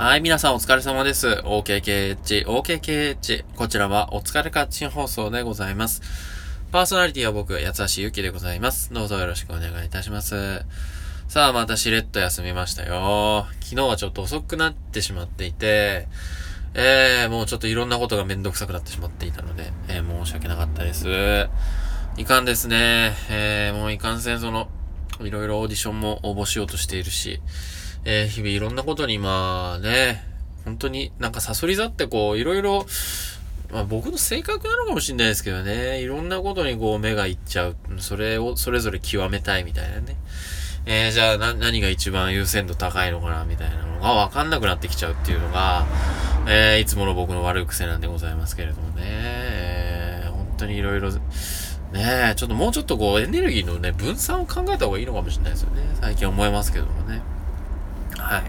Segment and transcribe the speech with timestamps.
[0.00, 1.28] はい、皆さんお疲れ様です。
[1.44, 3.44] OKKH、OKKH。
[3.54, 6.00] こちらはお疲れカッチン放送でございます。
[6.72, 8.94] パーソナリティは僕、八橋ゆきでございます。
[8.94, 10.64] どうぞよろしくお願いいたします。
[11.28, 13.46] さあ、またしれっと休みましたよ。
[13.60, 16.08] 昨日はちょっと遅くなってしまっていて、
[16.72, 21.50] えー、もうちょっといろんなことがめんどくさくなってしまっていたので、えー、申し訳なかったです。
[22.16, 23.12] いかんですね。
[23.28, 24.70] えー、もういかんせんその、
[25.20, 27.42] いろいろオーディションも応募しようとしているし、
[28.04, 30.24] えー、日々いろんなことにまあね、
[30.64, 32.86] 本当になんかサソリ座ってこう、いろいろ、
[33.72, 37.76] まあ僕の性格なのかもしれないですけどね、いろんなことにこう目がいっちゃう。
[37.98, 40.16] それをそれぞれ極めたいみたいなね。
[40.86, 45.86] えー、じゃあな、何が一番優先度高いのかなみたいなのがわかんなくなってきちゃうっていうのが、
[46.48, 49.02] えー、いつもの僕の悪い癖なんでございますけれどもね。
[49.04, 51.10] えー、本当にいろいろ、
[51.92, 55.82] ね、ちょっともうちょっとこうエネルギーのね、分散を考えた方がいいのかもしれないですよね。
[56.00, 57.20] 最近思いますけどもね。
[58.18, 58.42] はい。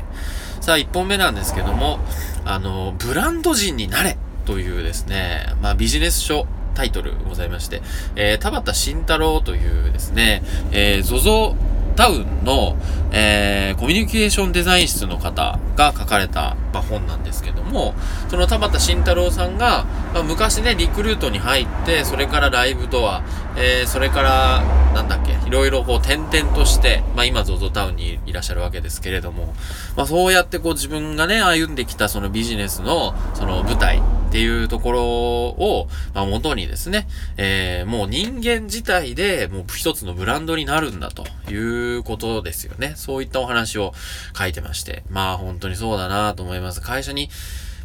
[0.61, 1.99] さあ、1本目なんですけども、
[2.45, 7.81] あの、ブランド人になれというですね、まあ、ビジネス書タイトルございまして、
[8.15, 11.55] えー、田畑慎太郎というですね、えー、ZOZO
[11.95, 12.77] タウンの、
[13.11, 17.93] えー、コミュニケーションデザイン室の方が書かれた、まあ、本なんですけども、
[18.29, 23.23] その田畑慎太郎さんが、まあ、昔ね、リクルートに入って、それからライブドア、
[23.57, 25.19] えー、それから、なんだっ、
[25.51, 29.53] いろいろこう転々として、まあ今 ZOZO タウンにいらっしゃるわけですけれども、
[29.97, 42.93] まあそうやってこう自分がね、歩んできたそのビジネスの、その舞台、っていうところを、まあ、元にですね、えー、もう人間自体でもう一つのブランドになるんだということですよね。
[42.95, 43.91] そういったお話を
[44.33, 45.03] 書いてまして。
[45.09, 46.79] まあ本当にそうだなと思います。
[46.79, 47.29] 会社に、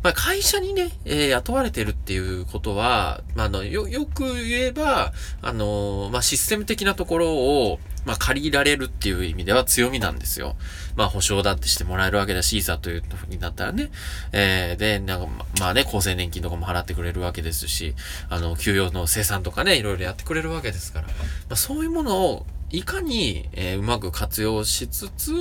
[0.06, 5.12] まあ、会社にね、えー、雇われてるっていうことは、まあ、の、よ、よく言えば、
[5.42, 10.54] あのー、まあ、システム的なところを、まあ、借りられるっていう意味では強みなんですよ。
[10.94, 13.90] まあ、保証だってしてもらえるわけだし、いざというふうになったらね。
[14.30, 15.27] えー、で、なんか、
[15.58, 17.96] まあね、厚生年金とかも払ってくれるわけですし、
[18.30, 21.08] あの、給与の生産とかね、いろいろやってくれるわけですから。
[21.08, 21.14] ま
[21.50, 25.33] あ、そういうものを、いかに、えー、うまく活用しつつ、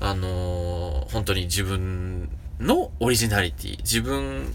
[0.00, 2.28] あのー、本当に自分
[2.62, 4.54] のオリジナリティ、自分、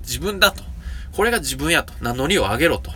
[0.00, 0.64] 自分だと。
[1.12, 1.92] これが自分やと。
[2.00, 2.90] 名乗りを上げろと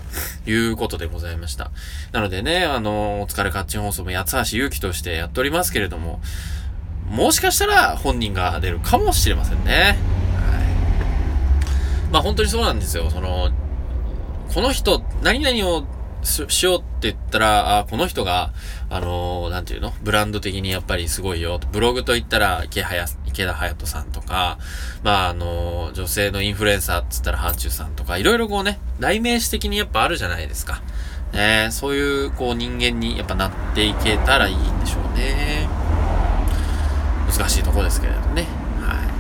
[0.51, 1.71] いうことでございました。
[2.13, 6.21] なのでね、あの、お疲れカッチン放送も八橋勇気としてやっておりますけれども、
[7.11, 9.73] もしかしたら本人が出るかもしれませんね。
[9.73, 10.59] は
[12.09, 12.13] い。
[12.13, 13.11] まあ本当にそうなんですよ。
[13.11, 13.51] その、
[14.55, 15.85] この人、何々を
[16.27, 18.53] しようって言ったら、あ、この人が、
[18.91, 19.93] あのー、なんていうの？
[20.03, 21.61] ブランド的にやっぱりすごいよ。
[21.73, 24.59] ブログと言ったら、池早、池田隼人さんとか、
[25.03, 30.83] まあ、あのー、女性のインフルエンサーって言ったら、ハーチューさんとか、いろいろこうね、代名詞的にやっぱあるじゃないですか。
[31.33, 35.69] ねそういう、こう、人間にやっぱなっていけたらいいんでしょうね。
[37.29, 38.47] 難しいとこですけれどね。
[38.81, 39.16] はい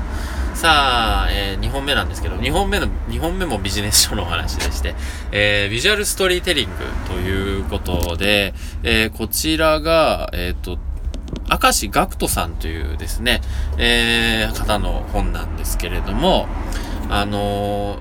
[0.56, 4.94] さあ、えー、2本目なんですけど、2本目の、2本目もビジネス書のお話でして、
[5.30, 6.72] えー、ビジュアルストーリーテリング
[7.06, 10.78] ということで、えー、こちらが、えっ、ー、と、
[11.62, 13.42] 明石学人さんというですね、
[13.76, 16.48] えー、方の本なんですけれども、
[17.10, 17.98] あの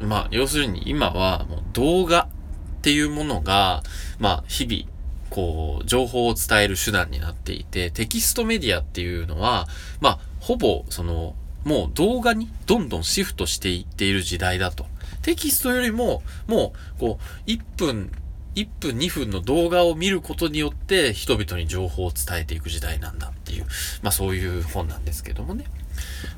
[0.00, 3.82] ー、まあ、要するに今はもう動画っていうものが、
[4.18, 4.90] まあ、日々、
[5.28, 9.68] こう、情報を伝える手段になっていて、テキストメディアっていうのは、
[10.00, 14.86] まあ、ほぼ、その、もう動画にどんどんシフトしていっている時代だと。
[15.22, 18.12] テキストよりも、もう、こう、1分、
[18.54, 23.66] 1分2分の動画を見ることによって人々に情報を伝えていく時代なんだっていう、
[24.02, 25.64] まあそういう本なんですけどもね。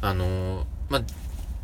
[0.00, 1.02] あのー、まあ、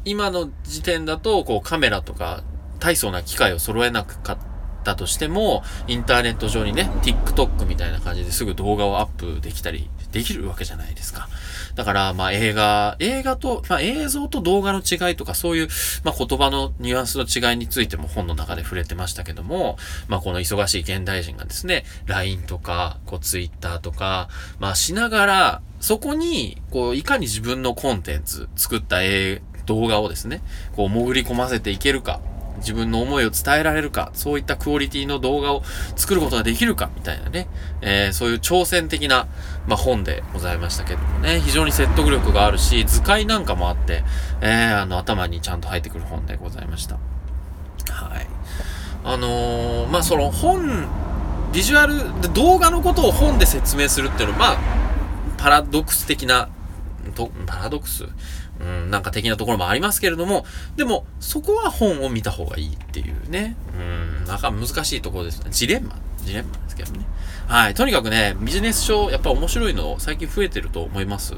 [0.05, 2.45] 今の時点だと、こうカメラとか
[2.79, 4.39] 大層な機械を揃えなかっ
[4.85, 11.29] たとしても、インターネット上にね、TikTok みたいな感じですぐ動画をアップできたりできるわけじゃないですか。
[11.75, 15.69] だから、まあ映画、映画と、まあ映像と動画の違いとかそういう、
[16.05, 19.77] まあ言葉のニュアンスの違いについても本の中で触れてましたけども、
[20.09, 24.29] まあこの忙しい現代人がですね、LINE とか、こう Twitter とか、
[24.59, 30.43] まあしながら、そこに、こう、いかに自分のコンテンツ、作った映動画をですね、
[30.75, 32.21] こう潜り込ませていけるか。
[32.59, 35.63] 自分の思いを伝えられるか、そういったクオリティの動画を
[35.97, 37.49] 作ることができるか、みたいなね、
[37.81, 39.27] えー、そういう挑戦的な、
[39.67, 44.05] まあ、本でございましたけどもね、非常に説得力があるし、図解なんかもあって、
[44.41, 46.97] えー、あの、頭にちゃんと入ってくる本でございました。
[47.91, 48.27] はい。
[49.05, 50.87] あのー、まあ、その本、
[51.53, 54.59] ビジュアル、動画のことを本で説明するっていうのは、まあ、
[55.39, 56.49] パラドックス的な、
[57.15, 58.05] とパラドックス？
[58.61, 60.45] うん、なんか的なところもありますけれども、
[60.77, 63.57] でも、そこは本を見た方がいいっていうね。
[63.79, 63.83] う
[64.23, 65.51] ん、なんか難しいところですね。
[65.51, 67.07] ジレンマジレンマですけどね。
[67.47, 67.75] はい。
[67.75, 71.35] とにかくね、ビジネス書、やっぱ面白いの最近増えてると思います。